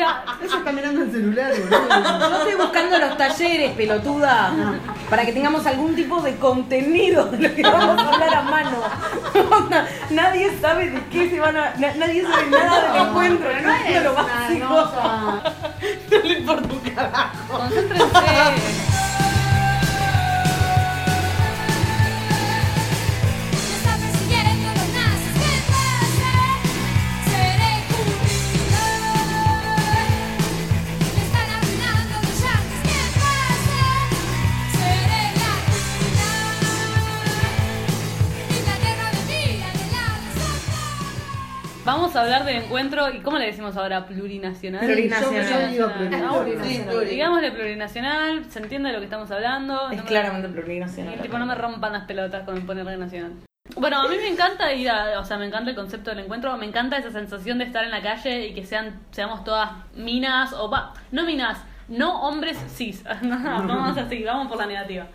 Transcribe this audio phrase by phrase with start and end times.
[0.00, 2.28] sea, Ella está mirando el celular, boludo.
[2.30, 4.52] Yo estoy buscando los talleres, pelotuda,
[5.08, 8.78] para que tengamos algún tipo de contenido de lo que vamos a hablar a mano.
[9.50, 11.74] Onda, nadie sabe de qué se van a.
[11.76, 14.90] na- nadie sabe nada del encuentro, no es lo básico.
[16.10, 17.30] No le importa un carajo.
[17.58, 18.79] concéntrense.
[42.20, 44.06] A hablar del encuentro y ¿cómo le decimos ahora?
[44.06, 44.84] Plurinacional.
[44.84, 45.72] Plurinacional.
[45.74, 45.88] Yo, yo digo
[46.44, 47.08] plurinacional.
[47.08, 49.90] Digámosle plurinacional, se entiende de lo que estamos hablando.
[49.90, 51.20] Es no me- claramente Y plurinacional.
[51.20, 53.32] tipo, no me rompan las pelotas con ponerle nacional.
[53.76, 56.56] Bueno, a mí me encanta ir a, o sea, me encanta el concepto del encuentro,
[56.56, 60.52] me encanta esa sensación de estar en la calle y que sean, seamos todas minas,
[60.54, 65.06] o va, no minas, no hombres cis, no, vamos así, vamos por la negativa.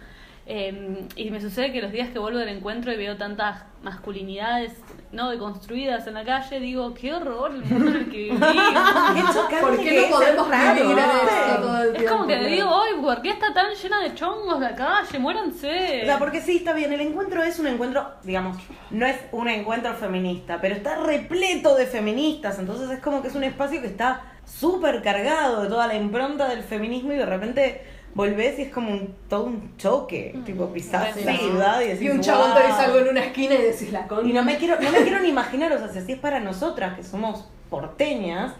[0.47, 4.71] Eh, y me sucede que los días que vuelvo del encuentro y veo tantas masculinidades
[5.15, 9.37] no deconstruidas en la calle, digo, qué horror el mundo en el que vivimos.
[9.61, 13.21] ¿Por qué es, no podemos vivir esto todo el Es como que digo, ay, ¿por
[13.21, 15.17] qué está tan llena de chongos la calle?
[15.17, 16.01] Muéranse.
[16.03, 18.57] O sea, porque sí, está bien, el encuentro es un encuentro, digamos,
[18.91, 23.35] no es un encuentro feminista, pero está repleto de feministas, entonces es como que es
[23.35, 27.94] un espacio que está súper cargado de toda la impronta del feminismo y de repente
[28.15, 31.23] volvés y es como un, todo un choque, tipo pisás Sí.
[31.23, 33.91] la ciudad y decís, Y un chabón te dice algo en una esquina y decís
[33.91, 34.27] la con.
[34.27, 36.39] Y no me quiero, no me quiero ni imaginar, o sea, si así es para
[36.39, 38.53] nosotras que somos porteñas,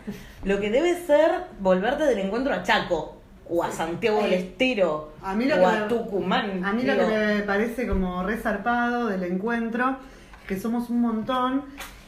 [0.43, 3.13] lo que debe ser volverte del encuentro a Chaco,
[3.47, 6.65] o a Santiago del Estero, A mí lo o que a me- Tucumán.
[6.65, 9.97] A mí lo que me parece como resarpado del encuentro,
[10.47, 11.63] que somos un montón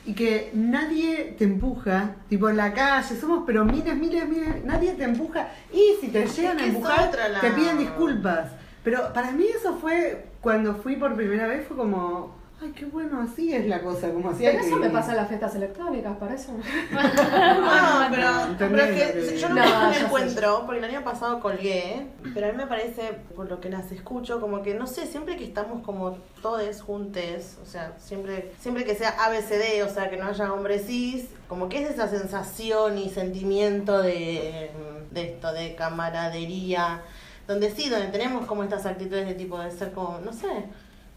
[0.07, 4.93] y que nadie te empuja, tipo en la calle, somos pero miles, miles, miles, nadie
[4.93, 7.11] te empuja y si te llegan a empujar
[7.41, 8.51] te piden disculpas.
[8.85, 13.21] Pero para mí eso fue, cuando fui por primera vez, fue como, ay, qué bueno,
[13.21, 14.99] así es la cosa, como así hay Pero que eso me vivir.
[14.99, 16.51] pasa en las fiestas electrónicas, para eso.
[16.91, 21.39] No, pero, pero es que que- yo no, No, me encuentro, porque el año pasado
[21.39, 25.05] colgué, pero a mí me parece, por lo que las escucho, como que, no sé,
[25.05, 30.09] siempre que estamos como todes juntes, o sea, siempre, siempre que sea ABCD, o sea,
[30.09, 34.71] que no haya hombres cis, como que es esa sensación y sentimiento de,
[35.11, 37.01] de esto, de camaradería,
[37.47, 40.47] donde sí, donde tenemos como estas actitudes de tipo de ser como, no sé,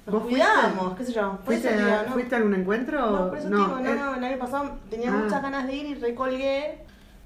[0.07, 1.31] nos cuidamos, qué sé yo.
[1.37, 2.13] Por ¿Fuiste, eso a, digo, ¿no?
[2.13, 3.01] ¿Fuiste a algún encuentro?
[3.11, 5.17] No, por eso te digo, no, eh, no, el año pasado tenía Ah.
[5.25, 6.79] muchas ganas de ir y recolgué.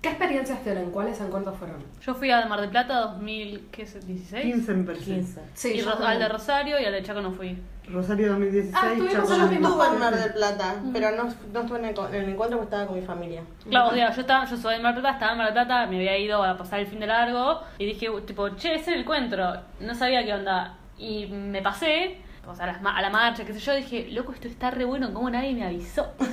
[0.02, 0.90] ¿Qué experiencias tienen?
[0.90, 1.76] ¿Cuáles encuentros fueron?
[2.02, 5.04] Yo fui a Mar del Plata 2016 15 me parece.
[5.04, 5.40] 15.
[5.54, 6.10] Sí, y yo Ro- también.
[6.12, 7.58] al de Rosario y al de Chaco no fui.
[7.88, 9.98] Rosario 2016, Ah, estuvimos mismos Estuve en 2017.
[9.98, 12.98] Mar del Plata, pero no, no estuve en el, en el encuentro porque estaba con
[12.98, 13.42] mi familia.
[13.68, 15.54] Claro, o sea, yo, estaba, yo soy de Mar del Plata, estaba en Mar del
[15.54, 18.88] Plata, me había ido a pasar el fin de largo y dije, tipo, che, es
[18.88, 19.54] el encuentro.
[19.80, 20.76] No sabía qué onda.
[20.98, 24.70] Y me pasé, o sea, a, la marcha, qué sé yo, dije, loco, esto está
[24.70, 26.06] re bueno, ¿cómo nadie me avisó?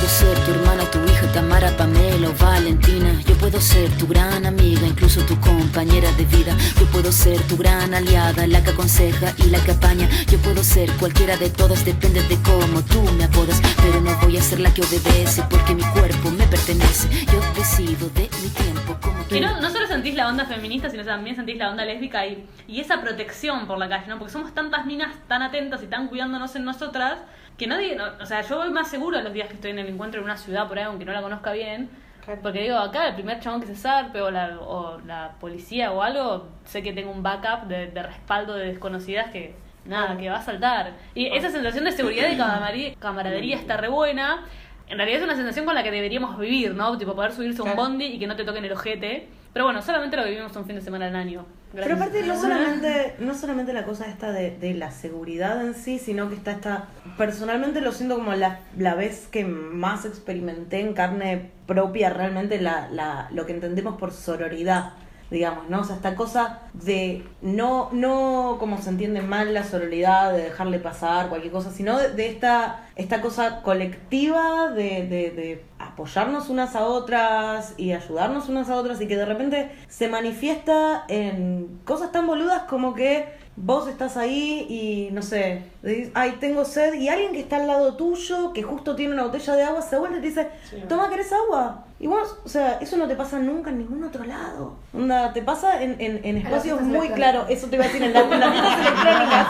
[0.00, 3.20] Puedo ser tu hermana, tu hija, Tamara, Pamela o Valentina.
[3.26, 6.56] Yo puedo ser tu gran amiga, incluso tu compañera de vida.
[6.80, 10.08] Yo puedo ser tu gran aliada, la que aconseja y la que apaña.
[10.26, 13.60] Yo puedo ser cualquiera de todas, depende de cómo tú me apodas.
[13.76, 17.06] Pero no voy a ser la que obedece porque mi cuerpo me pertenece.
[17.26, 21.04] Yo decido de mi tiempo como Que no, no solo sentís la onda feminista, sino
[21.04, 24.18] también sentís la onda lésbica y, y esa protección por la calle, ¿no?
[24.18, 27.18] Porque somos tantas minas tan atentas y tan cuidándonos en nosotras
[27.58, 29.88] que nadie, no- o sea, yo voy más seguro los días que estoy en el
[29.88, 31.90] encuentro en una ciudad por ahí, aunque no la conozca bien.
[32.24, 32.40] Claro.
[32.42, 36.02] Porque digo, acá el primer chabón que se zarpe o la, o la policía o
[36.02, 39.54] algo, sé que tengo un backup de, de respaldo de desconocidas que
[39.86, 40.92] nada, que va a saltar.
[41.14, 44.44] Y esa sensación de seguridad y camaradería, camaradería está re buena.
[44.88, 46.98] En realidad es una sensación con la que deberíamos vivir, ¿no?
[46.98, 47.88] Tipo poder subirse a un Claro.
[47.88, 49.28] bondi y que no te toquen el ojete.
[49.52, 51.46] Pero bueno, solamente lo vivimos un fin de semana al año.
[51.72, 55.98] Pero aparte no solamente, no solamente la cosa esta de, de la seguridad en sí,
[55.98, 60.94] sino que está esta, personalmente lo siento como la, la vez que más experimenté en
[60.94, 64.94] carne propia realmente la, la, lo que entendemos por sororidad,
[65.30, 65.80] digamos, ¿no?
[65.80, 70.78] O sea, esta cosa de no, no como se entiende mal la sororidad, de dejarle
[70.78, 76.74] pasar cualquier cosa, sino de, de esta, esta cosa colectiva de, de, de apoyarnos unas
[76.76, 82.12] a otras y ayudarnos unas a otras y que de repente se manifiesta en cosas
[82.12, 87.08] tan boludas como que vos estás ahí y no sé, decís, ay, tengo sed y
[87.08, 90.18] alguien que está al lado tuyo, que justo tiene una botella de agua, se vuelve
[90.18, 90.76] y te dice, Sí.
[90.88, 91.84] toma, ¿querés agua?
[91.98, 94.76] Y vos, o sea, eso no te pasa nunca en ningún otro lado.
[94.94, 97.44] Onda, te pasa en, en, en espacios muy claros.
[97.50, 99.46] Eso te iba a decir en, la- en las fiestas electrónicas.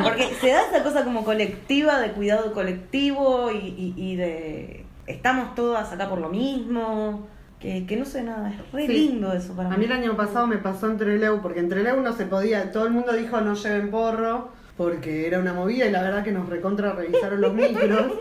[0.02, 5.54] Porque se da esa cosa como colectiva, de cuidado colectivo y, y, y de estamos
[5.54, 7.28] todas acá por lo mismo.
[7.60, 8.92] Que, que no sé nada, es re Sí.
[8.92, 9.78] lindo eso para A mí.
[9.80, 12.86] mí el año pasado me pasó en Treleu, porque en Treleu no se podía, todo
[12.86, 14.48] el mundo dijo no lleven porro,
[14.78, 18.12] porque era una movida y la verdad que nos recontra revisaron los micros.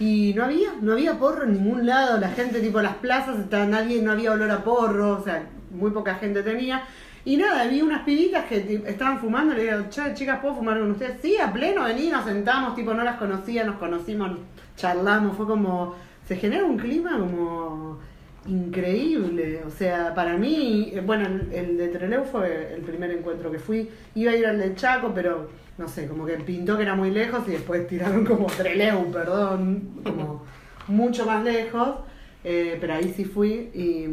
[0.00, 3.64] Y no había, no había porro en ningún lado, la gente tipo las plazas, estaba
[3.64, 6.82] nadie, no había olor a porro, o sea, muy poca gente tenía.
[7.24, 10.90] Y nada, vi unas pibitas que estaban fumando, le digo, che, chicas, ¿puedo fumar con
[10.90, 11.20] ustedes?
[11.22, 14.32] Sí, a pleno, vení, nos sentamos, tipo, no las conocía, nos conocimos,
[14.76, 15.94] charlamos, fue como,
[16.26, 18.00] se genera un clima como
[18.46, 23.58] increíble, o sea, para mí, eh, bueno, el, de Trelew fue el primer encuentro que
[23.58, 25.48] fui, iba a ir al de Chaco, pero
[25.78, 30.00] no sé, como que pintó que era muy lejos y después tiraron como Trelew, perdón,
[30.04, 30.42] como
[30.88, 31.96] mucho más lejos,
[32.44, 34.06] eh, pero ahí sí fui y,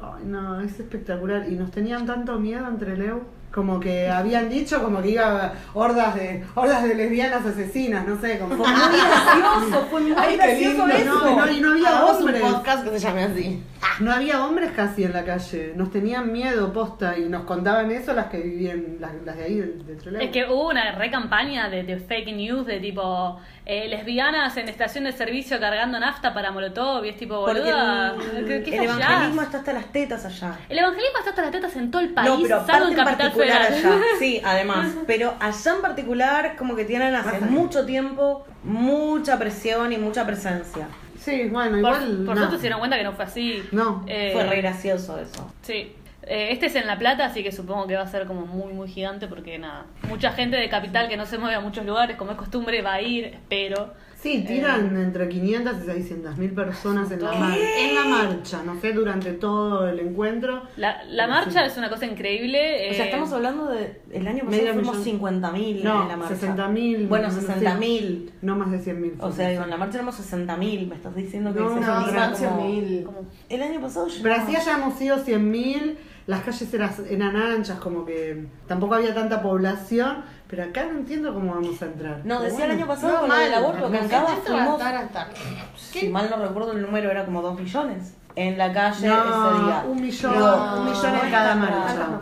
[0.00, 3.20] ay no, es espectacular, y nos tenían tanto miedo en Trelew.
[3.52, 8.38] Como que habían dicho como que iba hordas de hordas de lesbianas asesinas, no sé,
[8.38, 11.24] como Fue muy gracioso, fue muy gracioso lindo, eso.
[11.24, 12.42] no, no, y no había Hagamos un hombres.
[12.42, 13.62] podcast que se llame así.
[14.00, 18.12] No había hombres casi en la calle, nos tenían miedo posta y nos contaban eso
[18.12, 20.20] las que vivían, las, las de ahí de, de Trelew.
[20.22, 24.68] Es que hubo una re campaña de, de fake news de tipo eh, lesbianas en
[24.68, 28.14] estación de servicio cargando nafta para Molotov y es tipo Porque boluda.
[28.36, 29.08] el, ¿qué- qué el fallás?
[29.10, 30.58] evangelismo está hasta las tetas allá.
[30.68, 32.96] El evangelismo está hasta las tetas en todo el país, No, pero salvo aparte en
[32.96, 33.92] Capital particular Federal.
[33.92, 34.02] allá.
[34.18, 34.94] Sí, además.
[35.06, 40.86] Pero allá en particular, como que tienen hace mucho tiempo mucha presión y mucha presencia.
[41.26, 42.22] Sí, bueno, Por, igual.
[42.24, 42.36] por no.
[42.36, 43.62] suerte se dieron cuenta que no fue así.
[43.72, 45.52] No, Eh, Fue re gracioso eso.
[45.62, 45.92] Sí.
[46.22, 48.72] Eh, este es en La Plata, así que supongo que va a ser como muy,
[48.72, 49.86] muy gigante porque nada.
[50.08, 52.94] Mucha gente de Capital que no se mueve a muchos lugares, como es costumbre, va
[52.94, 53.92] a ir, espero.
[54.26, 58.80] Sí, tiran entre 500 y 600 mil personas en la, mar- en la marcha, no
[58.80, 60.62] sé, durante todo el encuentro.
[60.76, 61.66] La, la marcha sí.
[61.72, 62.88] es una cosa increíble.
[62.90, 64.00] O sea, eh, estamos hablando de.
[64.10, 65.20] El año pasado fuimos millón.
[65.42, 66.34] 50.000 No, en la marcha.
[66.34, 67.46] 60.000, Bueno, no sé.
[67.46, 68.30] 60.000.
[68.42, 69.14] No más de 100 mil.
[69.20, 70.88] O sea, digo, en la marcha éramos 60.000.
[70.88, 73.04] Me estás diciendo que No, no, eran era como- 100.000.
[73.04, 77.36] como- El año pasado Pero así llegamos- hayamos sido 100 mil, las calles eran, eran
[77.36, 82.20] anchas, como que tampoco había tanta población, pero acá no entiendo cómo vamos a entrar.
[82.24, 84.52] No, Pero decía el año pasado No, con mal, aborto que en no, Cava esto
[84.52, 85.80] va a fuimos.
[85.80, 89.64] Si mal no recuerdo, el número era como 2 millones en la calle No, ese
[89.64, 89.84] día.
[89.88, 91.92] un millón, un millón no en cada marcha.
[91.92, 92.20] Acá.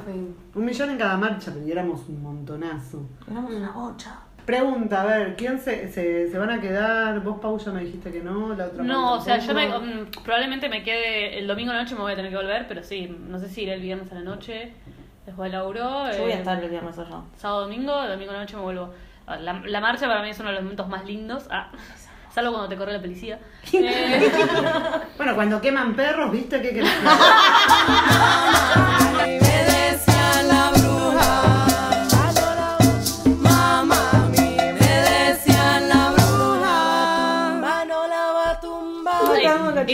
[0.55, 3.09] Un millón en cada marcha, pero éramos un montonazo.
[3.31, 4.21] Éramos una bocha.
[4.47, 7.21] Pregunta, a ver, ¿quién se, se, se van a quedar?
[7.21, 10.11] Vos, Pau, ya me dijiste que no, la otra No, o sea, yo me, mm,
[10.23, 12.83] probablemente me quede el domingo a la noche, me voy a tener que volver, pero
[12.83, 14.75] sí, no sé si iré el viernes a la noche,
[15.27, 16.11] después del laburo.
[16.13, 17.21] Yo voy a eh, estar el viernes allá.
[17.37, 18.91] Sábado, domingo, el domingo noche me vuelvo.
[19.27, 21.71] La, la marcha para mí es uno de los momentos más lindos, ah,
[22.31, 23.39] salvo cuando te corre la policía.
[23.73, 24.31] Eh,
[25.17, 26.91] Bueno, cuando queman perros, ¿viste qué querés?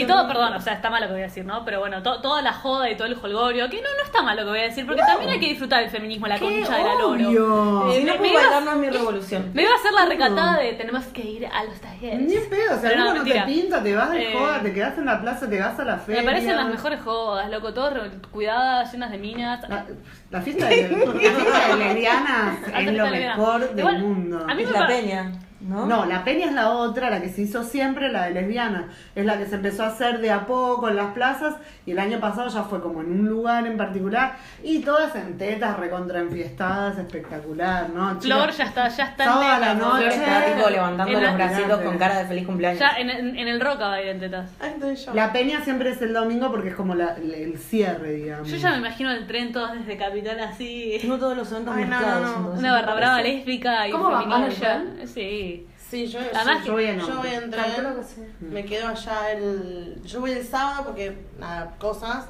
[0.01, 1.63] y, todo, perdón, o sea, está mal lo que voy a decir, ¿no?
[1.65, 4.35] Pero bueno, to- toda la joda y todo el jolgorio, que no, no está mal
[4.37, 6.83] lo que voy a decir, porque también hay que disfrutar del feminismo, la concha de
[6.83, 7.91] la loro.
[7.91, 9.51] Eh, Si no me- puedo me iba- bailar, no es mi revolución.
[9.53, 12.19] Me iba a hacer la recatada de tenemos que ir a los talleres.
[12.21, 14.73] Ni en pedo, o sea, no, no te pinta, te vas de Eh, joda, te
[14.73, 16.21] quedas en la plaza, te vas a la feria.
[16.21, 17.93] Me parecen las mejores jodas, loco, todas
[18.31, 19.67] cuidadas, llenas de minas.
[19.69, 19.85] La,
[20.29, 24.45] la fiesta de, la fiesta de lesbianas es lo mejor del Igual, mundo.
[24.47, 25.31] a mí Es me la peña,
[25.61, 25.85] ¿no?
[25.85, 28.85] No, la peña es la otra, la que se hizo siempre, la de lesbianas.
[29.15, 31.99] Es la que se empezó a hacer de a poco en las plazas y el
[31.99, 36.19] año pasado ya fue como en un lugar en particular y todas en tetas recontra
[36.19, 38.19] enfiestadas, espectacular, ¿no?
[38.19, 40.11] Flor ya está, ya está sábado a la noche.
[40.11, 42.79] Flor está tipo levantando En los bracitos con cara de feliz cumpleaños.
[42.79, 44.49] Ya en, en- en el roca va a ir en tetas.
[45.13, 48.47] La peña siempre es el domingo porque es como la- el, el cierre, digamos.
[48.47, 50.97] Yo ya me imagino el tren todas desde Capital así.
[51.01, 54.21] Tengo todos los eventos Ay, no, Una barra brava lésbica y ¿Cómo va?
[54.23, 54.81] ¿Van en feminilla.
[54.95, 55.07] tren?
[55.07, 55.50] Sí.
[55.91, 57.17] Sí, yo, Además yo, yo voy en yo otro.
[57.17, 57.95] voy en Calculo tren.
[57.97, 58.21] que sí.
[58.39, 60.01] Me quedo allá el.
[60.05, 62.29] Yo voy el sábado porque, nada, cosas.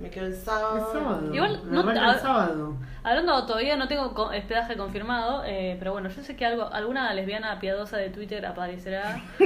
[0.00, 0.90] Me quedo el Es sábado.
[0.92, 1.34] sábado.
[1.34, 2.74] Igual, no- a- el sábado.
[3.04, 7.12] Hablando, todavía no tengo co- hospedaje confirmado, eh, pero bueno, yo sé que algo, alguna
[7.14, 9.20] lesbiana piadosa de Twitter aparecerá.
[9.38, 9.40] y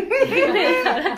[0.84, 1.14] La verdad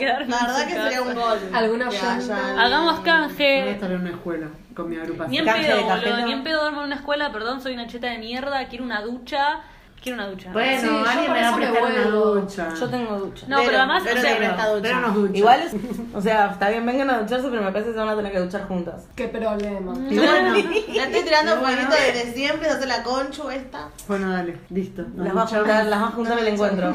[0.66, 1.38] que sería un gol.
[1.52, 3.70] ¿Alguna hayan- Hagamos Voy a canje.
[3.70, 5.44] estar en una escuela con mi Ni en agrupación.
[5.46, 8.18] Canje pedo, boludo, ni en pedo duermo en una escuela, perdón, soy una cheta de
[8.18, 9.60] mierda, quiero una ducha,
[10.04, 10.52] Quiero una ducha.
[10.52, 12.34] Bueno, Sí, yo alguien por me va a eso me prestar una vuelvo.
[12.34, 12.68] ducha.
[12.78, 13.46] Yo tengo ducha.
[13.48, 14.82] No, pero además, pero o sea, presta ducha.
[14.82, 15.38] Pero nos ducha.
[15.38, 15.74] Igual, es-
[16.14, 18.32] o sea, está bien, vengan a ducharse, pero me parece que se van a tener
[18.32, 19.06] que duchar juntas.
[19.16, 19.94] Qué problema.
[20.10, 20.54] Y bueno,
[20.94, 21.66] La estoy tirando bueno.
[21.78, 23.88] fueguito desde siempre, se hace la conchu esta.
[24.06, 25.02] bueno, dale, listo.
[25.14, 25.66] nos Las va a duchamos.
[25.66, 26.94] juntar, las va a juntar el encuentro.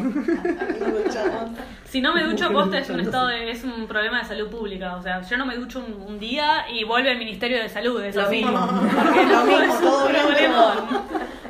[1.86, 4.96] Si no me ducho posta es un estado de, es un problema de salud pública.
[4.96, 8.00] O sea, yo no me ducho un, un día y vuelve el Ministerio de Salud.
[8.04, 8.36] Es Lo así.
[8.44, 8.68] mismo.
[8.68, 10.74] Porque Lo mismo, todo un bien, problemón.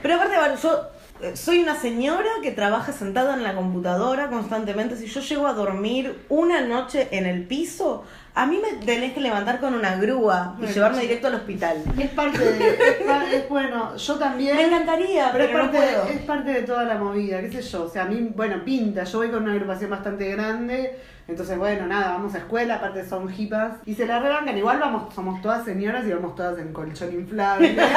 [0.02, 0.90] Pero aparte, bueno, yo
[1.34, 4.96] soy una señora que trabaja sentada en la computadora constantemente.
[4.96, 8.04] Si yo llego a dormir una noche en el piso,
[8.36, 11.08] a mí me tenés que levantar con una grúa y Bueno, llevarme sí.
[11.08, 11.84] directo al hospital.
[11.98, 12.70] Es parte de.
[12.70, 14.56] Es, pa- es bueno, yo también.
[14.56, 16.04] Me encantaría, Pero es pero no parte, puedo.
[16.08, 17.84] es parte de toda la movida, qué sé yo.
[17.84, 19.04] O sea, a mí, bueno, pinta.
[19.04, 20.98] Yo voy con una agrupación bastante grande.
[21.28, 23.74] Entonces, bueno, nada, vamos a escuela, aparte son hipas.
[23.86, 24.58] Y se la rebancan.
[24.58, 27.76] Igual vamos, somos todas señoras y vamos todas en colchón inflable.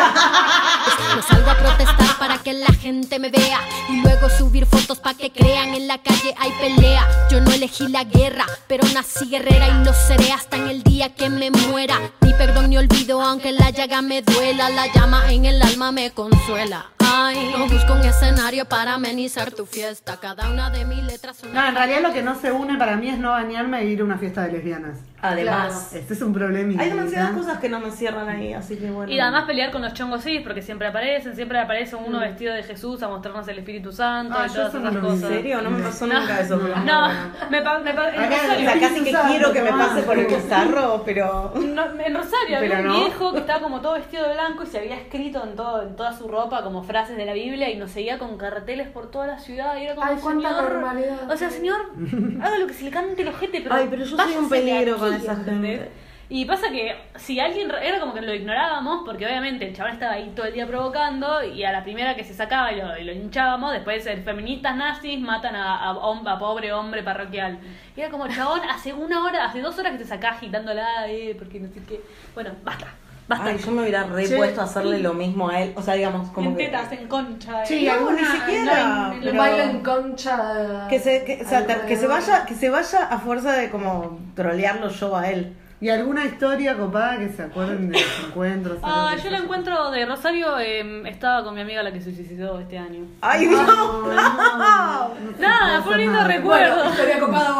[1.16, 3.58] No salgo a protestar para que la gente me vea
[3.88, 7.06] y luego subir fotos para que crean en la calle hay pelea.
[7.30, 11.14] Yo no elegí la guerra, pero nací guerrera y lo seré hasta en el día
[11.14, 11.98] que me muera.
[12.20, 16.10] Ni perdón ni olvido, aunque la llaga me duela, la llama en el alma me
[16.10, 16.92] consuela.
[17.14, 20.16] Ay, no busco un escenario para amenizar tu fiesta.
[20.18, 22.96] Cada una de mis letras una No, en realidad lo que no se une para
[22.96, 24.98] mí es no bañarme e ir a una fiesta de lesbianas.
[25.24, 26.82] Además, Este es un problemita.
[26.82, 29.12] hay demasiadas cosas que no me cierran ahí, así que bueno.
[29.12, 32.64] Y además pelear con los chongos sí, porque siempre aparecen, siempre aparece uno vestido de
[32.64, 35.08] Jesús a mostrarnos el Espíritu Santo Ah, y todas eso no esas vi.
[35.08, 35.28] ¿En cosas.
[35.30, 35.62] serio?
[35.62, 36.18] No me pasó No.
[36.20, 36.56] nunca eso.
[36.56, 37.08] No,
[37.50, 40.02] me, pa- me pa- en Acá- Rosario, sea, casi que Santo, quiero que me pase
[40.02, 41.52] por el bizarro, pero...
[41.54, 42.94] no, en Rosario había un no.
[42.94, 45.94] viejo que estaba como todo vestido de blanco y se había escrito en, todo, en
[45.94, 49.26] toda su ropa como frases de la Biblia y nos seguía con carteles por toda
[49.26, 51.30] la ciudad y era como Ay, cuánta señor, normalidad.
[51.30, 51.90] o sea señor
[52.42, 54.96] haga lo que se le cante el ojete pero Ay, pero yo soy un peligro
[54.98, 55.78] con aquí, esa ¿entendés?
[55.80, 55.92] gente.
[56.28, 60.12] y pasa que si alguien era como que lo ignorábamos porque obviamente el chabón estaba
[60.14, 63.04] ahí todo el día provocando y a la primera que se sacaba y lo, y
[63.04, 67.58] lo hinchábamos después el feministas nazis matan a, a, a pobre hombre parroquial
[67.96, 71.34] y era como chabón hace una hora hace dos horas que te sacás agitándola eh,
[71.38, 72.00] porque no sé qué
[72.34, 72.86] bueno basta
[73.28, 75.72] basta Ay, yo me hubiera repuesto a hacerle lo mismo a él.
[75.76, 76.64] O sea, digamos, como en que...
[76.66, 77.90] tetas en concha Sí, eh.
[77.90, 78.84] No, alguna- ni siquiera.
[79.08, 80.86] no, pero- baile en concha.
[80.88, 81.86] Que se, que, o sea, alrededor.
[81.86, 85.56] que se vaya, que se vaya a fuerza de como trolearlo yo a él.
[85.80, 88.78] ¿Y alguna historia copada que se acuerden de los encuentros?
[88.84, 92.60] Ah, yo la encuentro de Rosario, eh, estaba con mi amiga la que se suicidó
[92.60, 93.04] este año.
[93.20, 93.66] Ay, Dios.
[93.66, 96.74] no, no se Nada, fue un lindo recuerdo.
[96.76, 97.54] Bueno, historia copada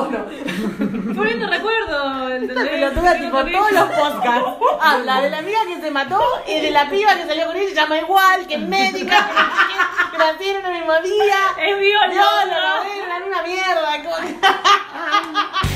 [1.24, 2.68] lindo recuerdo, ¿entendés?
[2.68, 4.50] pelotuda, tipo, todos los podcasts
[4.80, 7.68] habla de la amiga que se mató y de la piba que salió con ella,
[7.68, 9.30] se llama igual, que es médica,
[10.10, 11.36] que nacieron el mismo día.
[11.58, 12.76] Es la bióloga.
[12.78, 13.92] novela, una mierda.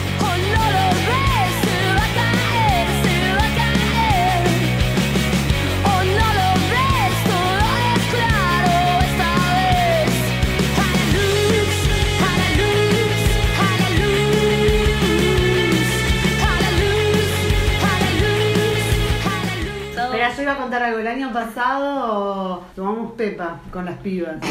[20.46, 20.98] iba a contar algo.
[21.00, 24.36] El año pasado tomamos pepa con las pibas.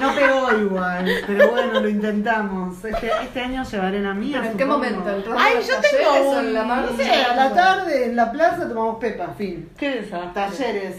[0.00, 2.84] No pegó igual, pero bueno, lo intentamos.
[2.84, 4.38] Este, este año llevaré la mía.
[4.40, 4.78] ¿Pero en qué supongo.
[4.84, 5.08] momento?
[5.10, 6.90] ¿Entrando Ay, los yo tengo talleres o un- en la marcha?
[6.90, 9.70] No sé, a la tarde en la plaza tomamos pepa, fin.
[9.78, 10.32] Qué desastre.
[10.34, 10.96] Talleres.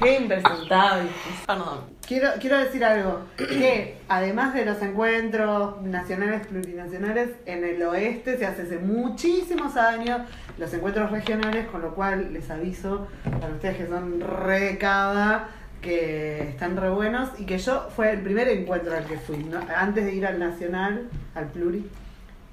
[0.00, 1.08] Qué impresentable.
[1.44, 1.80] Perdón.
[2.12, 8.44] Quiero, quiero decir algo, que además de los encuentros nacionales, plurinacionales, en el oeste se
[8.44, 10.20] hace hace muchísimos años
[10.58, 15.48] los encuentros regionales, con lo cual les aviso para ustedes que son re cava,
[15.80, 20.04] que están re buenos y que yo fue el primer encuentro al que fui, antes
[20.04, 21.88] de ir al nacional, al pluri,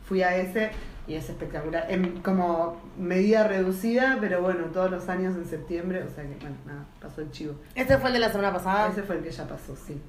[0.05, 0.71] fui a ese
[1.09, 6.09] y es espectacular, en, como medida reducida, pero bueno, todos los años en septiembre, o
[6.13, 7.55] sea que bueno, nada, pasó el chivo.
[7.73, 8.89] Este fue el de la semana pasada.
[8.89, 9.99] Ese fue el que ya pasó, sí.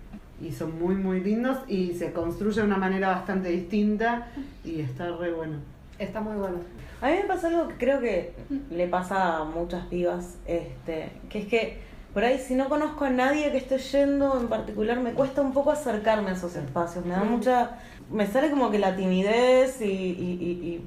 [0.43, 4.29] Y son muy, muy lindos y se construye de una manera bastante distinta
[4.63, 5.57] y está re bueno.
[5.99, 6.59] Está muy bueno.
[7.01, 8.35] A mí me pasa algo que creo que
[8.71, 13.11] le pasa a muchas pibas, este, que es que por ahí si no conozco a
[13.11, 17.05] nadie que esté yendo en particular, me cuesta un poco acercarme a esos espacios.
[17.05, 17.79] Me da mucha,
[18.11, 20.85] me sale como que la timidez y, y- y- y,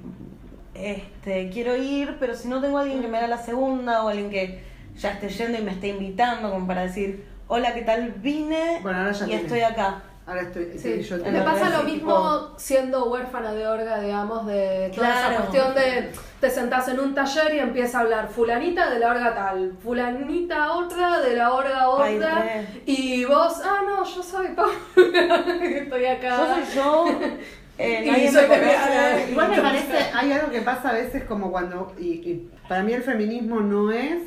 [0.75, 4.09] este, quiero ir, pero si no tengo a alguien que me haga la segunda o
[4.09, 4.63] alguien que
[4.97, 8.11] ya esté yendo y me esté invitando como para decir, hola, ¿qué tal?
[8.17, 9.35] Vine Bueno, y tiene.
[9.35, 10.03] estoy acá.
[10.25, 14.89] Ahora estoy, Sí, sí, yo me pasa lo mismo siendo huérfana de orga, digamos, de
[14.95, 18.99] toda esa cuestión de te sentás en un taller y empieza a hablar fulanita de
[18.99, 24.47] la orga tal, fulanita otra de la orga otra, y vos, ah, no, yo soy
[24.49, 24.73] Paula,
[25.61, 26.37] estoy acá.
[26.37, 27.05] Yo soy yo,
[27.77, 29.27] eh, Y soy me conoce.
[29.29, 32.93] Igual me parece, hay algo que pasa a veces como cuando, y, y para mí
[32.93, 34.21] el feminismo no es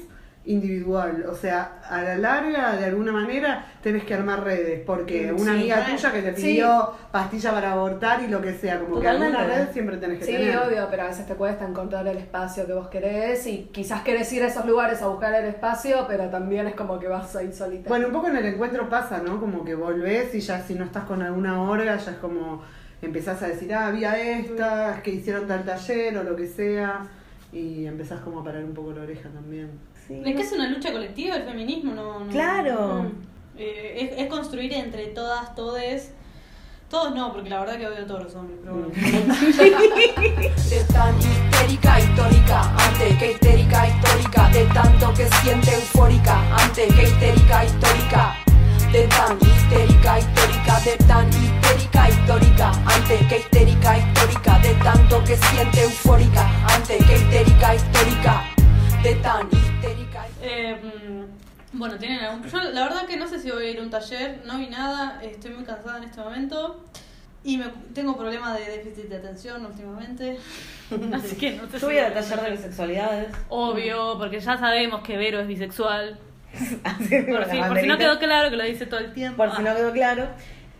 [0.47, 1.27] individual.
[1.29, 4.81] O sea, a la larga, de alguna manera, tenés que armar redes.
[4.87, 6.43] Porque una Sí, amiga tuya que te Sí.
[6.43, 9.65] pidió pastilla para abortar y lo que sea, como que alguna Totalmente.
[9.65, 10.57] red siempre tenés que Sí, tener.
[10.59, 14.33] obvio, pero a veces te cuesta encontrar el espacio que vos querés y quizás querés
[14.33, 17.53] ir a esos lugares a buscar el espacio, pero también es como que vas ahí
[17.53, 17.89] solita.
[17.89, 19.41] Bueno, un poco en el encuentro pasa, ¿no?
[19.41, 22.63] Como que volvés y ya si no estás con alguna orga, ya es como
[23.03, 27.01] empezás a decir, ah, había estas, que hicieron tal taller o lo que sea,
[27.53, 29.71] y empezás como a parar un poco la oreja también.
[30.07, 30.23] Sí.
[30.25, 32.21] Es que es una lucha colectiva el feminismo, no.
[32.21, 33.11] no- Claro.
[33.59, 36.13] Eh, es, es construir entre todas, todes.
[36.91, 38.93] Todos no, porque la verdad que odio a todos los hombres, pero bueno.
[40.71, 47.03] De tan histérica, histórica, ante que histérica, histórica, de tanto que siente eufórica, ante que
[47.03, 48.37] histérica, histórica,
[48.93, 55.37] de tan histérica, histórica, de tan histérica, histórica, ante que histérica, histórica, de tanto que
[55.37, 58.45] siente eufórica, ante que histérica, histórica,
[59.07, 60.27] de tan histérica.
[60.43, 62.49] Eh, mm, bueno, tienen algún.
[62.49, 64.67] Yo la verdad que no sé si voy a ir a un taller, no vi
[64.67, 66.85] nada, estoy muy cansada en este momento.
[67.45, 70.39] Y me, tengo problemas de déficit de atención últimamente.
[71.15, 73.29] Así que no sé Yo voy al taller de bisexualidades.
[73.49, 76.19] Obvio, porque ya sabemos que Vero es bisexual.
[76.83, 79.37] Así Por, si, por si no quedó claro que lo dice todo el tiempo.
[79.37, 79.77] Por si no Ah.
[79.77, 80.27] quedó claro.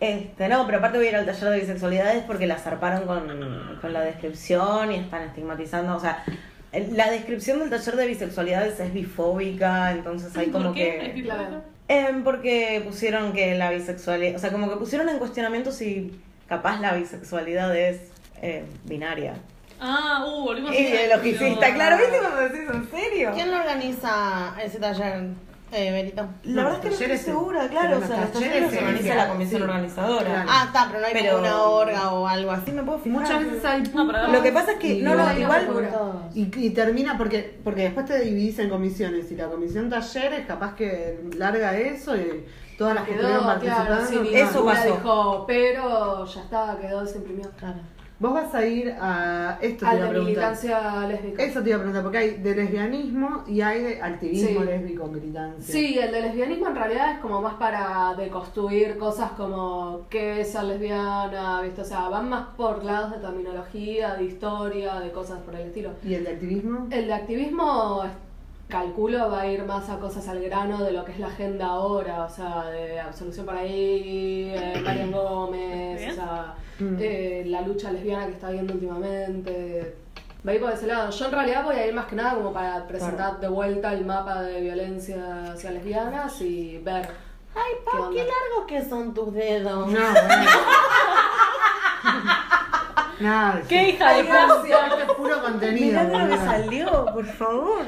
[0.01, 3.79] Este, no, pero aparte voy a ir al taller de bisexualidades porque la zarparon con,
[3.79, 5.95] con la descripción y están estigmatizando.
[5.95, 6.25] O sea,
[6.73, 11.13] la descripción del taller de bisexualidades es bifóbica, entonces hay como ¿Por qué?
[11.13, 11.63] que.
[11.89, 14.35] Em, porque pusieron que la bisexualidad.
[14.35, 18.01] O sea, como que pusieron en cuestionamiento si capaz la bisexualidad es
[18.41, 19.35] eh, binaria.
[19.79, 23.31] Ah, uh, volvimos Y a el logicista, claro, ¿viste cuando decís en serio?
[23.33, 25.27] ¿Quién lo organiza ese taller,
[25.71, 26.25] eh, Berito?
[26.43, 27.97] La No, verdad es que no estoy segura, claro.
[27.97, 29.63] O sea, los talleres se organiza la comisión sí.
[29.67, 30.25] organizadora.
[30.25, 30.49] Claro.
[30.51, 32.63] Ah, está, pero no hay Pero- como una orga o algo así.
[32.67, 33.21] Sí, me puedo fijar.
[33.21, 35.69] Muchas veces hay No, pero Lo que pasa es que, Y no, no, igual.
[36.33, 40.75] Y, y termina porque porque después te dividís en comisiones y la comisión talleres capaz
[40.75, 42.45] que larga eso y
[42.77, 43.85] todas las que estuvieron quedó, participando.
[43.87, 44.83] claro, sí, Eso pasó.
[44.85, 47.49] dijo, pero ya está, quedó, se imprimió.
[47.57, 47.79] Claro.
[48.19, 50.23] Vos vas a ir a esto te a de preguntar.
[50.25, 51.43] militancia lésbica.
[51.43, 54.65] Eso te iba a preguntar, porque hay de lesbianismo y hay de activismo Sí.
[54.65, 55.71] lésbico, militancia.
[55.75, 60.51] Sí, el de lesbianismo en realidad es como más para deconstruir cosas como qué es
[60.51, 61.81] ser lesbiana, ¿viste?
[61.81, 65.91] O sea, van más por lados de terminología, de historia, de cosas por el estilo.
[66.03, 66.87] ¿Y el de activismo?
[66.89, 68.11] El de activismo, es-
[68.67, 71.67] calculo, va a ir más a cosas al grano de lo que es la agenda
[71.67, 76.95] ahora, o sea, de Absolución para ahí, eh, Marian Gómez, o sea, Mm.
[76.99, 79.95] eh, la lucha lesbiana que está viendo últimamente.
[80.47, 81.09] Va a ir por ese lado.
[81.09, 84.05] Yo en realidad voy a ir más que nada como para presentar de vuelta el
[84.05, 87.09] mapa de violencia hacia lesbianas y ver.
[87.55, 88.11] Ay, ¿Qué Pau, onda?
[88.11, 89.87] qué largos que son tus dedos.
[89.91, 89.99] No.
[93.19, 93.85] Nada, ¡Qué sí.
[93.95, 95.99] hija de es puro contenido.
[96.03, 97.85] Mirá lo que salió, por favor.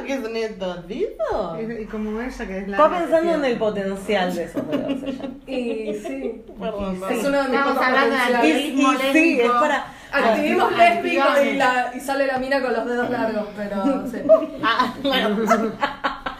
[0.00, 1.58] ¿Lo que son estos dedos?
[1.60, 2.76] Y, y como ella que es la.
[2.76, 5.28] Está pensando en el potencial de esos dedos ella.
[5.46, 6.42] Y sí.
[6.58, 8.20] Perdón, Es uno de mis Estamos hablando de.
[8.20, 9.60] Y, activismo y sí, es lésbico.
[9.60, 9.86] para.
[10.12, 11.58] Activismo lésbico y, activismo.
[11.58, 14.18] la, y sale la mina con los dedos largos, pero sí.
[14.62, 15.36] Ah, bueno.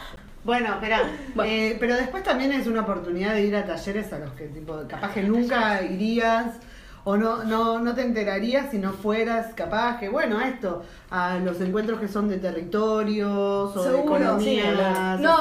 [0.43, 0.97] Bueno, pero,
[1.35, 1.53] Bueno.
[1.53, 4.75] eh, pero después también es una oportunidad de ir a talleres a los que tipo
[4.89, 6.47] capaz que nunca irías
[7.05, 11.61] o no, no, no te enterarías si no fueras capaz que, bueno, esto, a los
[11.61, 15.39] encuentros que son de territorios o de economía sí, No,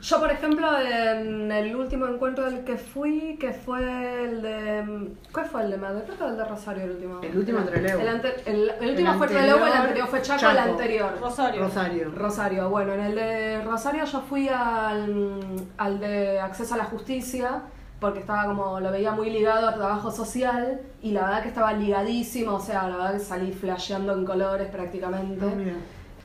[0.00, 5.12] yo por ejemplo en el último encuentro del que fui, que fue el de...
[5.32, 7.20] ¿Cuál fue el de que el de Rosario el último.
[7.22, 8.00] El último Trelew.
[8.00, 11.12] El, ante- el- el último El fue Trelew, el anterior fue Chaco, el anterior.
[11.20, 11.62] Rosario.
[11.62, 12.10] Rosario.
[12.14, 15.40] Rosario, bueno, en el de Rosario yo fui al,
[15.78, 17.62] al de acceso a la justicia
[18.02, 21.72] porque estaba como, lo veía muy ligado a trabajo social y la verdad que estaba
[21.72, 25.46] ligadísimo, o sea, la verdad que salí flasheando en colores prácticamente.
[25.46, 25.74] Ah, mira.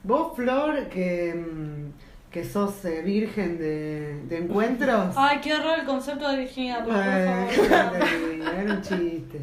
[0.04, 5.14] Vos, Flor, que, mm, que sos eh, virgen de, de encuentros.
[5.16, 8.54] Ay, qué horror el concepto de virginidad, por favor.
[8.60, 9.42] era un chiste.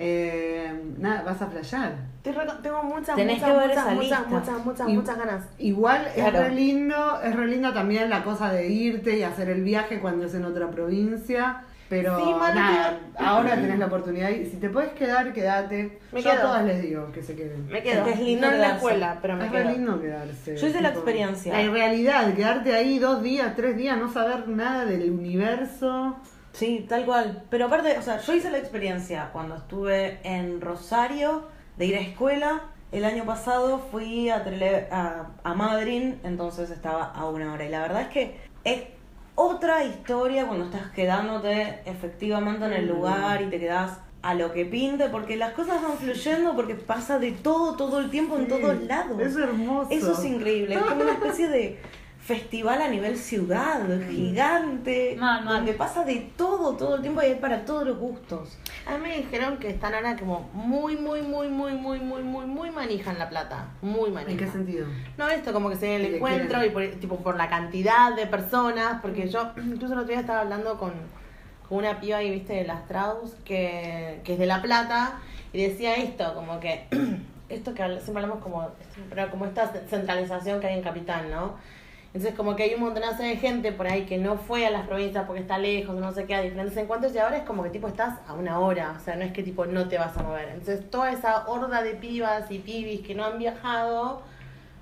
[0.00, 1.92] Eh, nada, vas a flashear.
[2.22, 4.24] Tengo muchas, Tenés muchas, que ver muchas, esa muchas, lista.
[4.28, 5.44] muchas, muchas, Y- muchas ganas.
[5.58, 6.38] Igual Claro.
[6.38, 10.00] es re lindo, es re lindo también la cosa de irte y hacer el viaje
[10.00, 11.62] cuando es en otra provincia.
[11.88, 15.98] Pero Sí, nada, ahora tenés la oportunidad y si te puedes quedar, quédate.
[16.12, 17.66] Me Yo a todas les digo que se queden.
[17.68, 18.00] Me quedo.
[18.00, 19.70] Es que es lindo no en la escuela, pero me es quedo.
[19.70, 20.56] lindo quedarse.
[20.56, 21.52] Yo hice la experiencia.
[21.62, 26.16] La realidad, quedarte ahí dos días, tres días, no saber nada del universo.
[26.52, 27.44] Sí, tal cual.
[27.50, 31.48] Pero aparte, o sea, yo hice la experiencia cuando estuve en Rosario
[31.78, 32.62] de ir a escuela.
[32.90, 37.64] El año pasado fui a, Trele- a, a Madrid, entonces estaba a una hora.
[37.64, 38.82] Y la verdad es que es
[39.38, 44.64] otra historia cuando estás quedándote efectivamente en el lugar y te quedás a lo que
[44.64, 48.82] pinte, porque las cosas van fluyendo, porque pasa de todo, todo el tiempo, en todos
[48.82, 49.20] lados.
[49.20, 49.90] Es hermoso.
[49.92, 51.78] Eso es increíble, es como una especie de
[52.28, 55.54] festival a nivel ciudad, gigante, Mal, mal.
[55.56, 58.58] donde pasa de todo, todo el tiempo y hay para todos los gustos.
[58.86, 62.44] A mí me dijeron que están ahora como muy, muy, muy, muy, muy, muy, muy,
[62.44, 63.68] muy manija en La Plata.
[63.80, 64.32] Muy manija.
[64.32, 64.86] ¿En qué sentido?
[65.16, 69.00] No, esto como que se el encuentro y por, tipo por la cantidad de personas,
[69.00, 70.92] porque yo incluso el otro día estaba hablando con,
[71.66, 75.14] con una piba ahí, viste, de las Traus, que, que es de La Plata,
[75.54, 76.88] y decía esto, como que,
[77.48, 78.68] esto que siempre hablamos como,
[79.08, 81.56] pero como esta centralización que hay en Capital, ¿no?
[82.18, 84.88] Entonces como que hay un montonazo de gente por ahí que no fue a las
[84.88, 87.70] provincias porque está lejos, no sé qué, a diferentes encuentros y ahora es como que
[87.70, 90.24] tipo estás a una hora, o sea, no es que tipo no te vas a
[90.24, 90.48] mover.
[90.48, 94.22] Entonces toda esa horda de pibas y pibis que no han viajado,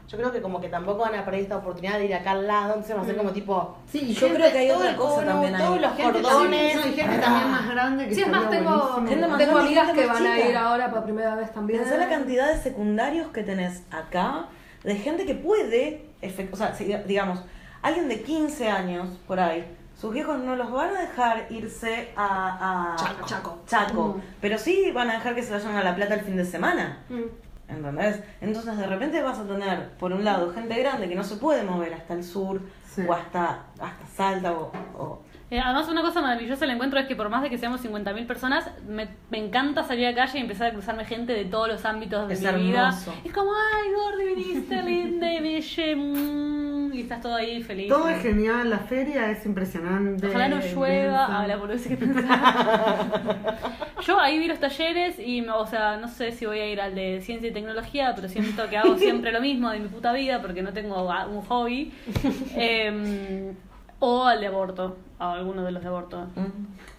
[0.08, 2.46] yo creo que como que tampoco van a perder esta oportunidad de ir acá al
[2.46, 3.76] lado, entonces va a ser como tipo...
[3.86, 5.62] Sí, Yo gente- creo que hay todo otra el cosa cono, también ahí.
[5.66, 6.32] Todos los gente cordones...
[6.40, 9.92] también- no, y gente también más grande que Sí, es más, tengo, tengo grande, amigas
[9.92, 11.80] que van a ir ahora por primera vez también.
[11.82, 14.46] Pensá la cantidad de secundarios que tenés acá,
[14.84, 16.05] de gente que puede,
[16.52, 16.72] o sea,
[17.06, 17.40] digamos,
[17.82, 22.92] alguien de 15 años por ahí, sus viejos no los van a dejar irse a,
[22.92, 23.26] a Chaco.
[23.26, 23.58] Chaco.
[23.66, 24.20] Chaco, Mm.
[24.40, 26.98] pero sí van a dejar que se vayan a La Plata el fin de semana.
[27.08, 27.22] Mm.
[27.68, 28.20] ¿Entendés?
[28.40, 31.62] Entonces de repente vas a tener, por un lado, gente grande que no se puede
[31.64, 32.60] mover hasta el sur
[32.94, 33.02] Sí.
[33.08, 37.14] o hasta, hasta Salta o, o- Eh, además, una cosa maravillosa del encuentro es que
[37.14, 40.42] por más de que seamos 50.000 personas, me, me encanta salir a la calle y
[40.42, 42.92] empezar a cruzarme gente de todos los ámbitos de Es mi vida.
[43.24, 47.88] Es como, ay, Gordi, viniste, linda y mm", y estás todo ahí feliz.
[47.88, 50.26] Todo es genial, la feria es impresionante.
[50.26, 50.96] Ojalá no llueva.
[50.96, 51.38] inmensa.
[51.38, 53.56] Ah, la boludez que pensaba.
[54.04, 56.94] Yo ahí vi los talleres y, o sea, no sé si voy a ir al
[56.96, 60.40] de ciencia y tecnología, pero siento que hago siempre lo mismo de mi puta vida
[60.42, 61.92] porque no tengo un hobby.
[62.56, 63.54] Em,
[63.98, 66.26] o al de aborto, a alguno de los de aborto.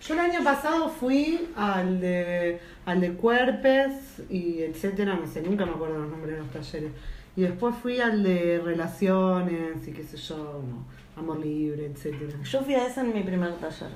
[0.01, 5.65] Yo el año pasado fui al de, al de Cuerpes y etcétera, no sé, nunca
[5.65, 6.91] me acuerdo los nombres de los talleres.
[7.35, 12.33] Y después fui al de relaciones y qué sé yo, no, amor libre, etcétera.
[12.43, 13.89] Yo fui a ese en mi primer taller.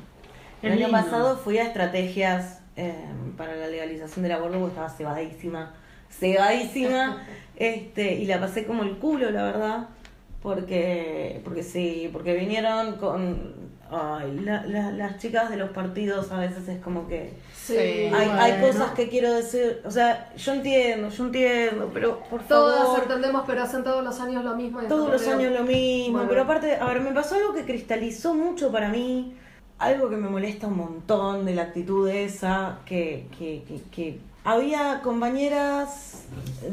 [0.62, 0.92] El año lindo.
[0.92, 2.94] pasado fui a estrategias eh,
[3.36, 5.74] para la legalización del aborto porque estaba cebadísima,
[6.12, 7.24] cebadísima,
[7.56, 9.88] este, y la pasé como el culo, la verdad,
[10.44, 16.40] porque, porque sí, porque vinieron con ay, la- la- las chicas de los partidos a
[16.40, 17.76] veces es como que Sí.
[17.78, 22.80] hay, hay cosas que quiero decir, o sea, yo entiendo, yo entiendo, pero por Todas
[22.84, 24.80] favor, entendemos, pero hacen todos los años lo mismo.
[24.84, 26.30] todos los años lo mismo, Bueno.
[26.30, 29.36] pero aparte, a ver, me pasó algo que cristalizó mucho para mí,
[29.78, 35.02] algo que me molesta un montón de la actitud esa, que, que, que, que había
[35.04, 36.24] compañeras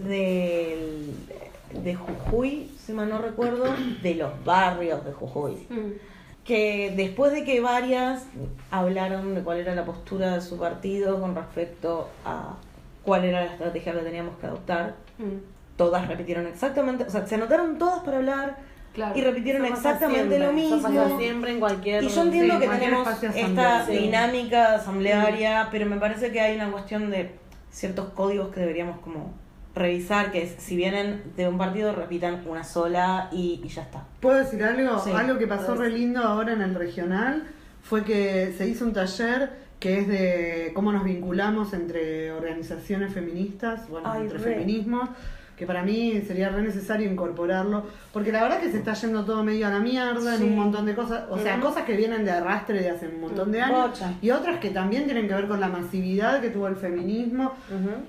[0.04, 1.12] del-
[1.82, 3.64] de Jujuy, si mal no recuerdo,
[4.02, 5.92] de los barrios de Jujuy, Mm.
[6.48, 8.24] Que después de que varias
[8.70, 12.54] hablaron de cuál era la postura de su partido con respecto a
[13.04, 15.40] cuál era la estrategia que teníamos que adoptar, Mm.
[15.76, 18.56] todas repitieron exactamente, o sea, se anotaron todas para hablar
[18.94, 19.18] Claro.
[19.18, 20.80] y repitieron Eso exactamente siempre, lo mismo.
[20.82, 22.02] pasa siempre en cualquier...
[22.02, 23.84] Y yo entiendo sí, que tenemos esta.
[23.86, 23.92] Sí.
[23.98, 27.30] dinámica asamblearia, pero me parece que hay una cuestión de
[27.70, 29.34] ciertos códigos que deberíamos como
[29.74, 34.04] revisar, que es si vienen de un partido repitan una sola y, y ya está.
[34.20, 34.98] ¿Puedo decir algo?
[34.98, 35.10] Sí.
[35.12, 37.44] algo que pasó re lindo ahora en el regional
[37.82, 43.88] fue que se hizo un taller que es de cómo nos vinculamos entre organizaciones feministas,
[43.88, 44.54] bueno, Ay, entre re.
[44.54, 45.08] feminismos,
[45.58, 49.42] que para mí sería re necesario incorporarlo, porque la verdad que se está yendo todo
[49.42, 50.44] medio a la mierda Sí.
[50.44, 53.20] en un montón de cosas, o sea, cosas que vienen de arrastre de hace un
[53.20, 54.14] montón de años, Bocha.
[54.22, 57.52] y otras que también tienen que ver con la masividad que tuvo el feminismo,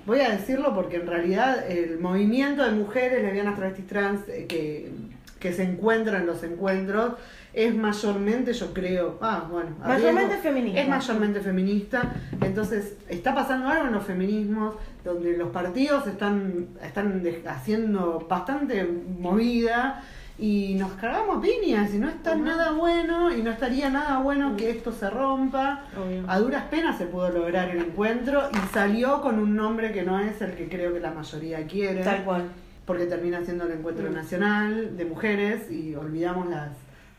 [0.06, 4.90] Voy a decirlo porque en realidad el movimiento de mujeres lesbianas, travestis, trans eh, que,
[5.40, 7.14] que se encuentran en los encuentros
[7.52, 10.80] es mayormente, yo creo, ah, bueno, Mayormente feminista.
[10.80, 12.12] Es mayormente feminista.
[12.40, 20.04] Entonces, está pasando algo en los feminismos donde los partidos están, están haciendo bastante movida
[20.38, 24.70] y nos cargamos piñas y no está nada bueno y no estaría nada bueno que
[24.70, 25.84] esto se rompa.
[26.28, 30.18] A duras penas se pudo lograr el encuentro y salió con un nombre que no
[30.20, 32.04] es el que creo que la mayoría quiere.
[32.04, 32.44] Tal cual.
[32.90, 34.14] Porque termina siendo el encuentro Mm.
[34.14, 36.70] nacional de mujeres y olvidamos las,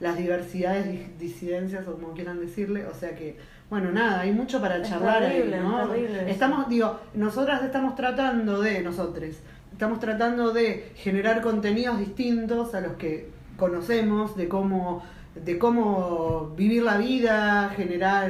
[0.02, 2.86] las diversidades disidencias o como quieran decirle.
[2.88, 3.38] O sea que,
[3.70, 5.94] bueno, nada, hay mucho para Es charlar ahí, terrible, ¿no?
[5.94, 6.28] es.
[6.28, 9.30] Estamos, digo, nosotras estamos tratando de, nosotros,
[9.72, 15.02] estamos tratando de generar contenidos distintos a los que conocemos, de cómo,
[15.36, 18.30] de cómo vivir la vida, generar,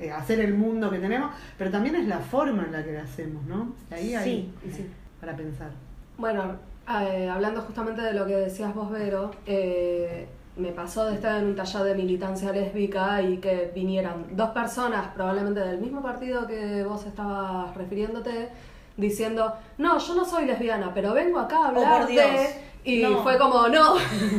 [0.00, 3.00] eh, hacer el mundo que tenemos, pero también es la forma en la que lo
[3.02, 3.74] hacemos, ¿no?
[3.90, 4.86] Ahí hay Sí.
[5.20, 5.72] para pensar.
[6.18, 6.56] Bueno,
[7.00, 11.46] eh, hablando justamente de lo que decías vos, Vero, eh, me pasó de estar en
[11.46, 16.82] un taller de militancia lésbica y que vinieran dos personas, probablemente del mismo partido que
[16.84, 18.48] vos estabas refiriéndote,
[18.96, 22.26] diciendo, no, yo no soy lesbiana, pero vengo acá a Oh, hablar por Dios.
[22.26, 22.68] de...
[22.84, 23.22] Y No.
[23.22, 23.94] fue como, no.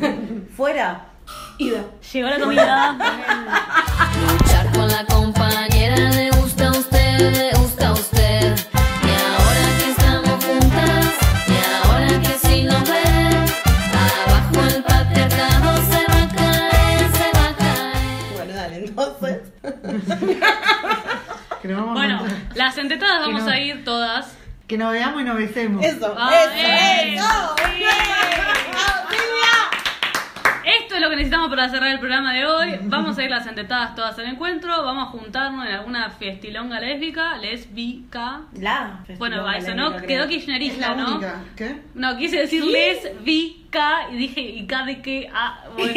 [0.58, 1.06] Fuera.
[1.60, 1.86] Ida.
[2.12, 2.98] Llegó la comida.
[21.62, 22.40] Que nos vamos a Bueno, encontrar.
[22.56, 23.52] las entetadas vamos no.
[23.52, 24.38] a ir todas.
[24.68, 25.84] Que nos veamos y nos besemos.
[25.84, 27.56] Eso, Ah, eso, eso.
[30.82, 32.78] Esto es lo que necesitamos para cerrar el programa de hoy.
[32.84, 34.84] Vamos a ir las entetadas todas al encuentro.
[34.84, 38.42] Vamos a juntarnos en alguna festilonga lésbica, lesbica.
[38.54, 39.00] La.
[39.18, 40.08] Bueno, va, eso no creo.
[40.08, 41.12] quedó Es la kirchnerista, ¿no?
[41.14, 41.40] única.
[41.56, 41.82] ¿Qué?
[41.96, 45.30] No, quise decir lesbica y dije, ¿y K de qué?
[45.34, 45.94] Ah, bueno.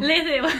[0.00, 0.42] Les de.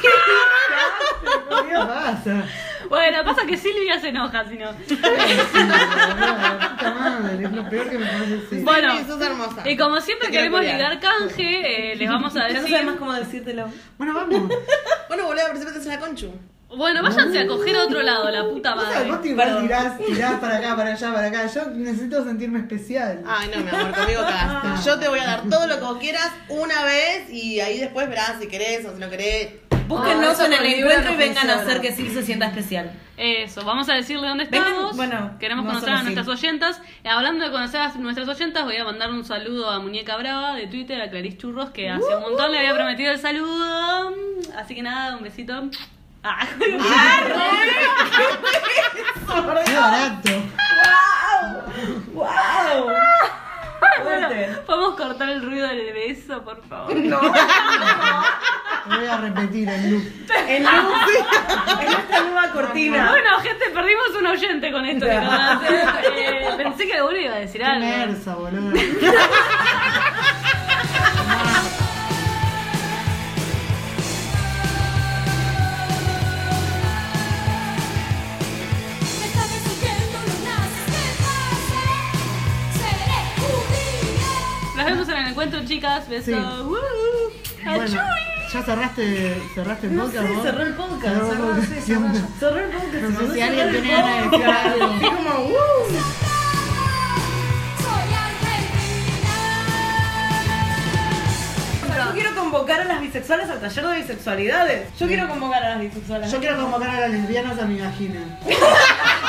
[0.00, 2.44] ¿Qué pasa?
[2.88, 4.72] Bueno, pasa que Silvia se enoja, si no.
[4.88, 5.00] Puta
[6.94, 8.64] madre, es lo peor que me puedes decir.
[8.64, 9.68] Bueno, Sí, sos hermosa.
[9.68, 12.76] y como siempre Te quiero queremos ligar canje, eh, les vamos a Ya no decir.
[12.78, 13.68] sé más cómo decírtelo.
[13.96, 14.50] Bueno, vamos.
[15.08, 16.32] Bueno, boludo, en la conchu.
[16.76, 19.10] Bueno, váyanse a coger a otro lado, la puta Vos sabés, madre.
[19.10, 21.46] vos te igual tirás, tirás para acá, para allá, para acá.
[21.46, 23.22] Yo necesito sentirme especial.
[23.26, 24.88] Ay, no, mi amor, conmigo cagaste.
[24.88, 28.08] Yo te voy a dar todo lo que vos quieras una vez y ahí después
[28.08, 29.54] verás si querés o si no querés.
[29.88, 31.62] Búsquennos Ah, eso en el con Libra encuentro no y vengan a funciona.
[31.72, 32.92] hacer que sí se sienta especial.
[33.16, 34.96] Eso, vamos a decirle dónde Vengan, estamos.
[34.96, 36.02] bueno, Queremos no conocer a así.
[36.04, 36.80] nuestras oyentas.
[37.02, 40.54] Eh, Hablando de conocer a nuestras oyentas, voy a mandar un saludo a Muñeca Brava
[40.54, 44.14] de Twitter, a Clarice Churros, que hace un montón le había prometido el saludo.
[44.56, 45.68] Así que nada, un besito.
[46.22, 46.46] Ah,
[49.64, 50.30] Qué barato.
[52.12, 52.90] ¡Wow!
[54.04, 54.28] bueno,
[54.66, 56.94] ¿Podemos cortar el ruido del beso, por favor?
[56.94, 60.02] Lo voy a repetir en loop.
[60.48, 60.94] En luz,
[61.80, 63.10] en esta nueva cortina.
[63.10, 65.16] Bueno, gente, perdimos un oyente con esto que.
[65.16, 67.86] Eh, pensé que alguno iba a decir Qué algo.
[67.86, 68.72] mersa, boludo.
[85.40, 86.08] encuentro, chicas.
[86.08, 86.26] Besos.
[86.26, 86.32] Sí.
[86.32, 87.86] Bueno,
[88.52, 90.26] ¿ya cerraste, cerraste el No podcast?
[90.26, 91.02] sé, cerró el podcast.
[91.02, 91.68] Cerró el Cerró, podcast.
[91.68, 93.02] sí, cerró, el podcast.
[93.02, 93.86] No sé si alguien podcast.
[93.86, 94.86] ganas de decir algo.
[95.00, 96.30] Como, uh.
[102.50, 104.98] Convocar a las bisexuales al taller de bisexualidades.
[104.98, 106.32] Yo quiero convocar a las bisexuales.
[106.32, 108.20] Yo quiero convocar a las lesbianas a mi vagina.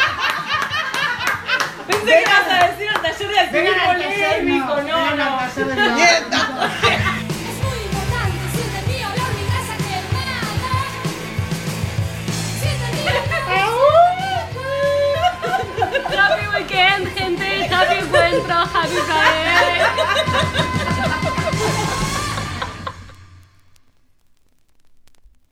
[2.02, 5.16] Pensé que ibas a decir al taller de alquiler polémico, no, no.
[5.16, 6.52] no.
[16.18, 17.68] Happy weekend, gente.
[17.70, 18.56] Happy encuentro.
[18.56, 19.82] Happy Friday.